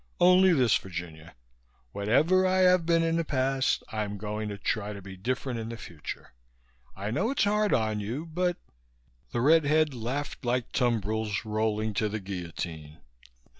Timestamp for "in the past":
3.03-3.83